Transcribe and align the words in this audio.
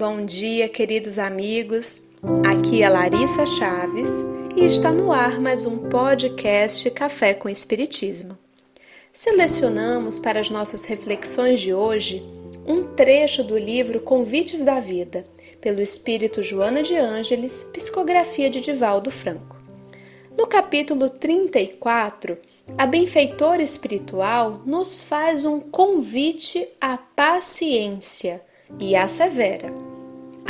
Bom 0.00 0.24
dia, 0.24 0.66
queridos 0.66 1.18
amigos. 1.18 2.08
Aqui 2.48 2.82
é 2.82 2.88
Larissa 2.88 3.44
Chaves 3.44 4.24
e 4.56 4.64
está 4.64 4.90
no 4.90 5.12
ar 5.12 5.38
mais 5.38 5.66
um 5.66 5.90
podcast 5.90 6.90
Café 6.92 7.34
com 7.34 7.50
Espiritismo. 7.50 8.30
Selecionamos 9.12 10.18
para 10.18 10.40
as 10.40 10.48
nossas 10.48 10.86
reflexões 10.86 11.60
de 11.60 11.74
hoje 11.74 12.26
um 12.66 12.82
trecho 12.94 13.44
do 13.44 13.58
livro 13.58 14.00
Convites 14.00 14.62
da 14.62 14.80
Vida, 14.80 15.22
pelo 15.60 15.82
espírito 15.82 16.42
Joana 16.42 16.82
de 16.82 16.96
Ângeles, 16.96 17.64
psicografia 17.70 18.48
de 18.48 18.62
Divaldo 18.62 19.10
Franco. 19.10 19.54
No 20.34 20.46
capítulo 20.46 21.10
34, 21.10 22.38
a 22.78 22.86
benfeitora 22.86 23.62
espiritual 23.62 24.62
nos 24.64 25.02
faz 25.02 25.44
um 25.44 25.60
convite 25.60 26.66
à 26.80 26.96
paciência 26.96 28.40
e 28.78 28.96
assevera: 28.96 29.89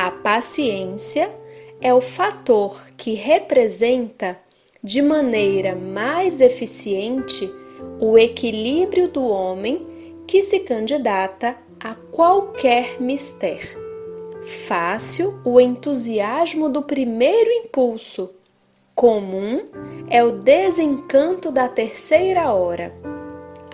a 0.02 0.10
paciência 0.10 1.30
é 1.78 1.92
o 1.92 2.00
fator 2.00 2.86
que 2.96 3.12
representa 3.12 4.40
de 4.82 5.02
maneira 5.02 5.76
mais 5.76 6.40
eficiente 6.40 7.52
o 8.00 8.16
equilíbrio 8.16 9.09
do 9.09 9.23
homem 9.23 9.86
que 10.26 10.42
se 10.42 10.60
candidata 10.60 11.54
a 11.78 11.95
qualquer 12.12 12.98
mistério. 12.98 13.78
Fácil 14.66 15.38
o 15.45 15.60
entusiasmo 15.60 16.71
do 16.71 16.80
primeiro 16.80 17.51
impulso, 17.51 18.30
comum 18.95 19.68
é 20.09 20.24
o 20.24 20.32
desencanto 20.32 21.52
da 21.52 21.68
terceira 21.68 22.51
hora. 22.54 22.90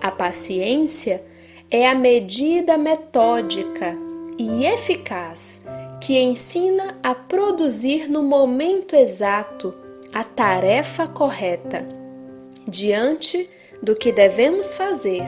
A 0.01 0.11
paciência 0.11 1.23
é 1.71 1.87
a 1.87 1.95
medida 1.95 2.77
metódica 2.77 3.97
e 4.37 4.65
eficaz 4.65 5.65
que 5.99 6.19
ensina 6.19 6.97
a 7.01 7.15
produzir 7.15 8.07
no 8.07 8.23
momento 8.23 8.95
exato 8.95 9.73
a 10.13 10.23
tarefa 10.23 11.07
correta. 11.07 11.85
Diante 12.67 13.49
do 13.81 13.95
que 13.95 14.11
devemos 14.11 14.73
fazer, 14.73 15.23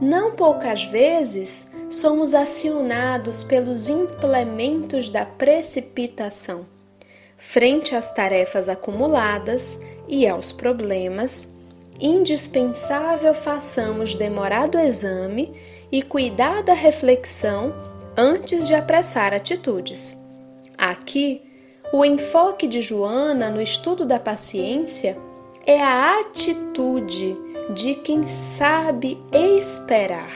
não 0.00 0.34
poucas 0.34 0.84
vezes 0.84 1.72
somos 1.90 2.34
acionados 2.34 3.42
pelos 3.42 3.88
implementos 3.88 5.08
da 5.08 5.24
precipitação. 5.24 6.66
Frente 7.36 7.94
às 7.94 8.12
tarefas 8.12 8.68
acumuladas 8.68 9.82
e 10.06 10.26
aos 10.26 10.52
problemas, 10.52 11.56
indispensável 12.00 13.34
façamos 13.34 14.14
demorado 14.14 14.78
exame 14.78 15.52
e 15.90 16.02
cuidada 16.02 16.74
reflexão 16.74 17.72
antes 18.20 18.66
de 18.66 18.74
apressar 18.74 19.32
atitudes. 19.32 20.20
Aqui, 20.76 21.40
o 21.92 22.04
enfoque 22.04 22.66
de 22.66 22.82
Joana 22.82 23.48
no 23.48 23.62
estudo 23.62 24.04
da 24.04 24.18
paciência 24.18 25.16
é 25.64 25.80
a 25.80 26.18
atitude 26.18 27.38
de 27.72 27.94
quem 27.94 28.26
sabe 28.26 29.16
esperar, 29.32 30.32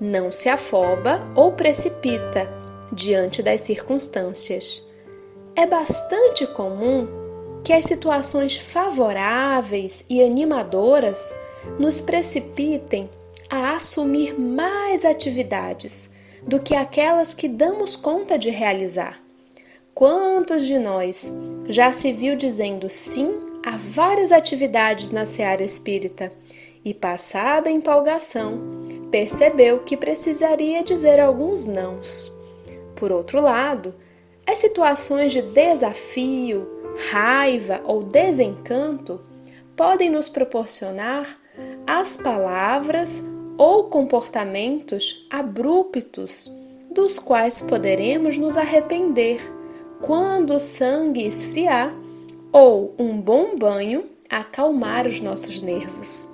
não 0.00 0.30
se 0.30 0.48
afoba 0.48 1.20
ou 1.34 1.50
precipita 1.50 2.48
diante 2.92 3.42
das 3.42 3.62
circunstâncias. 3.62 4.86
É 5.56 5.66
bastante 5.66 6.46
comum 6.46 7.08
que 7.64 7.72
as 7.72 7.86
situações 7.86 8.56
favoráveis 8.56 10.04
e 10.08 10.22
animadoras 10.22 11.34
nos 11.76 12.00
precipitem 12.00 13.10
a 13.50 13.74
assumir 13.74 14.38
mais 14.38 15.04
atividades 15.04 16.14
do 16.42 16.60
que 16.60 16.74
aquelas 16.74 17.34
que 17.34 17.48
damos 17.48 17.96
conta 17.96 18.38
de 18.38 18.50
realizar. 18.50 19.20
Quantos 19.94 20.66
de 20.66 20.78
nós 20.78 21.32
já 21.68 21.92
se 21.92 22.12
viu 22.12 22.36
dizendo 22.36 22.88
sim 22.90 23.34
a 23.64 23.76
várias 23.76 24.30
atividades 24.30 25.10
na 25.10 25.24
seara 25.24 25.64
espírita 25.64 26.32
e, 26.84 26.92
passada 26.92 27.68
a 27.68 27.72
empolgação, 27.72 28.60
percebeu 29.10 29.80
que 29.80 29.96
precisaria 29.96 30.82
dizer 30.82 31.18
alguns 31.18 31.66
nãos? 31.66 32.32
Por 32.94 33.10
outro 33.10 33.40
lado, 33.40 33.94
as 34.46 34.58
situações 34.58 35.32
de 35.32 35.42
desafio, 35.42 36.66
raiva 37.10 37.80
ou 37.84 38.02
desencanto 38.02 39.20
podem 39.74 40.08
nos 40.10 40.28
proporcionar 40.28 41.38
as 41.86 42.16
palavras 42.16 43.22
ou 43.58 43.84
comportamentos 43.84 45.26
abruptos 45.30 46.50
dos 46.90 47.18
quais 47.18 47.60
poderemos 47.60 48.38
nos 48.38 48.56
arrepender 48.56 49.40
quando 50.00 50.54
o 50.54 50.58
sangue 50.58 51.26
esfriar 51.26 51.94
ou 52.52 52.94
um 52.98 53.20
bom 53.20 53.56
banho 53.56 54.06
acalmar 54.30 55.06
os 55.06 55.20
nossos 55.20 55.60
nervos. 55.60 56.30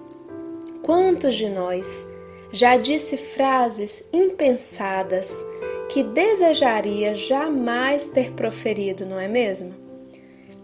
Quantos 0.82 1.36
de 1.36 1.48
nós 1.48 2.08
já 2.50 2.76
disse 2.76 3.16
frases 3.16 4.08
impensadas 4.12 5.44
que 5.88 6.02
desejaria 6.02 7.14
jamais 7.14 8.08
ter 8.08 8.32
proferido, 8.32 9.06
não 9.06 9.18
é 9.18 9.28
mesmo? 9.28 9.74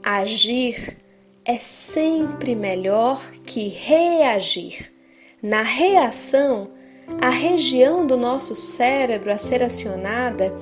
Agir 0.02 0.96
é 1.44 1.58
sempre 1.58 2.54
melhor 2.54 3.20
que 3.44 3.68
reagir. 3.68 4.92
Na 5.42 5.62
reação, 5.62 6.68
a 7.20 7.28
região 7.28 8.04
do 8.04 8.16
nosso 8.16 8.56
cérebro 8.56 9.32
a 9.32 9.38
ser 9.38 9.62
acionada 9.62 10.52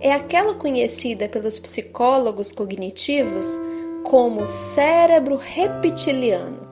é 0.00 0.12
aquela 0.12 0.54
conhecida 0.54 1.28
pelos 1.28 1.60
psicólogos 1.60 2.50
cognitivos 2.50 3.60
como 4.02 4.44
cérebro 4.44 5.36
reptiliano. 5.36 6.66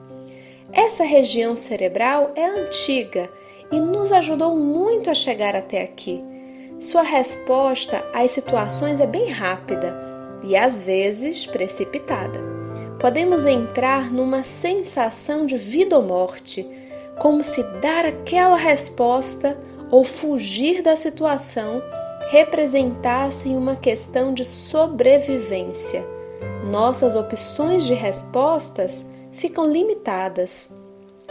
Essa 0.73 1.05
região 1.05 1.55
cerebral 1.55 2.33
é 2.35 2.45
antiga 2.45 3.31
e 3.71 3.79
nos 3.79 4.11
ajudou 4.11 4.57
muito 4.57 5.09
a 5.09 5.13
chegar 5.13 5.55
até 5.55 5.83
aqui. 5.83 6.21
Sua 6.81 7.01
resposta 7.01 8.03
às 8.13 8.31
situações 8.31 8.99
é 8.99 9.07
bem 9.07 9.29
rápida 9.29 9.97
e 10.43 10.57
às 10.57 10.81
vezes 10.81 11.45
precipitada. 11.45 12.41
Podemos 12.99 13.45
entrar 13.45 14.11
numa 14.11 14.43
sensação 14.43 15.45
de 15.45 15.55
vida 15.55 15.95
ou 15.95 16.03
morte 16.03 16.83
como 17.19 17.43
se 17.43 17.61
dar 17.81 18.05
aquela 18.05 18.57
resposta 18.57 19.57
ou 19.91 20.03
fugir 20.03 20.81
da 20.81 20.95
situação 20.95 21.81
representassem 22.29 23.55
uma 23.55 23.75
questão 23.75 24.33
de 24.33 24.43
sobrevivência. 24.43 26.03
Nossas 26.69 27.15
opções 27.15 27.85
de 27.85 27.93
respostas 27.93 29.05
ficam 29.31 29.65
limitadas. 29.65 30.75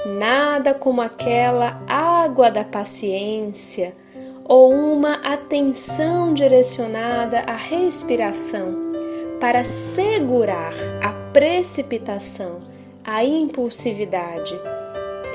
Nada 0.05 0.75
como 0.75 1.01
aquela 1.01 1.83
água 1.89 2.51
da 2.51 2.65
paciência 2.65 3.97
ou 4.45 4.73
uma 4.73 5.15
atenção 5.15 6.35
direcionada 6.35 7.41
à 7.41 7.57
respiração 7.57 8.75
para 9.41 9.65
segurar 9.65 10.75
a 11.03 11.13
precipitação, 11.33 12.61
a 13.05 13.25
impulsividade 13.25 14.57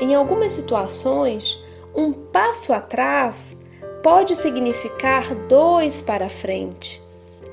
em 0.01 0.15
algumas 0.15 0.53
situações, 0.53 1.61
um 1.95 2.13
passo 2.13 2.73
atrás 2.73 3.61
pode 4.03 4.35
significar 4.35 5.33
dois 5.47 6.01
para 6.01 6.29
frente. 6.29 7.01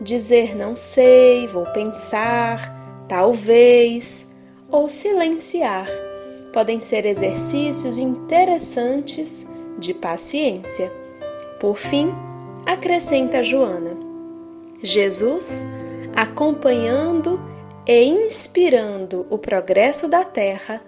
Dizer 0.01 0.57
não 0.57 0.77
sei, 0.77 1.47
vou 1.47 1.67
pensar, 1.67 3.07
talvez, 3.09 4.35
ou 4.71 4.89
silenciar 4.89 5.89
podem 6.53 6.81
ser 6.81 7.05
exercícios 7.05 7.99
interessantes 7.99 9.47
de 9.79 9.93
paciência. 9.93 10.93
Por 11.59 11.77
fim, 11.77 12.15
acrescenta 12.65 13.43
Joana: 13.43 13.97
Jesus, 14.81 15.67
acompanhando 16.15 17.41
e 17.87 18.05
inspirando 18.05 19.27
o 19.29 19.37
progresso 19.37 20.09
da 20.09 20.25
terra, 20.25 20.81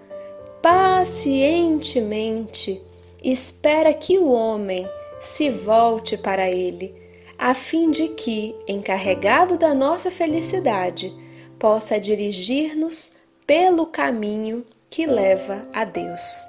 pacientemente 0.67 2.81
espera 3.23 3.93
que 3.93 4.17
o 4.17 4.27
homem 4.27 4.85
se 5.21 5.49
volte 5.49 6.17
para 6.17 6.49
ele, 6.49 6.93
a 7.37 7.53
fim 7.53 7.89
de 7.89 8.09
que, 8.09 8.53
encarregado 8.67 9.57
da 9.57 9.73
nossa 9.73 10.11
felicidade, 10.11 11.15
possa 11.57 11.97
dirigir-nos 11.97 13.19
pelo 13.45 13.85
caminho 13.85 14.65
que 14.89 15.05
leva 15.05 15.65
a 15.71 15.85
Deus. 15.85 16.45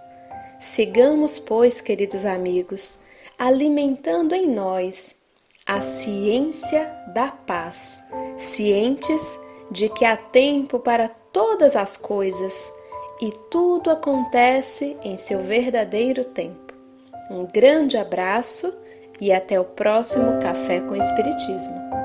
Sigamos, 0.58 1.38
pois, 1.38 1.80
queridos 1.80 2.24
amigos, 2.24 2.98
alimentando 3.38 4.34
em 4.34 4.48
nós 4.48 5.18
a 5.64 5.80
ciência 5.80 6.92
da 7.14 7.28
paz, 7.28 8.02
cientes 8.36 9.38
de 9.70 9.88
que 9.88 10.04
há 10.04 10.16
tempo 10.16 10.80
para 10.80 11.08
todas 11.08 11.76
as 11.76 11.96
coisas 11.96 12.72
e 13.20 13.32
tudo 13.50 13.90
acontece 13.90 14.96
em 15.02 15.18
seu 15.18 15.40
verdadeiro 15.42 16.24
tempo. 16.24 16.74
Um 17.30 17.44
grande 17.44 17.96
abraço 17.96 18.72
e 19.20 19.32
até 19.32 19.58
o 19.58 19.64
próximo 19.64 20.40
Café 20.40 20.80
com 20.80 20.94
Espiritismo. 20.94 21.97